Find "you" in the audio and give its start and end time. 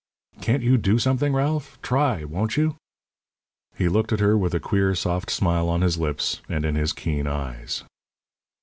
0.63-0.79, 2.57-2.75